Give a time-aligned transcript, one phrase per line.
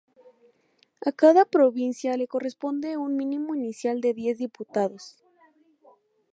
[1.05, 5.19] A cada provincia le corresponde un mínimo inicial de diez diputados.